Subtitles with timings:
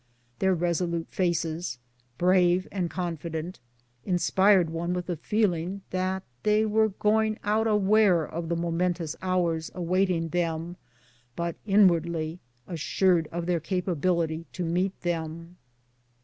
[0.39, 1.77] Their resolute faces,
[2.17, 3.59] brave and confident,
[4.03, 9.69] inspired one with a feeling that they were going out aware of the momentous hours
[9.75, 10.75] awaiting them,
[11.35, 15.57] but inwardly assured of their capability to meet them.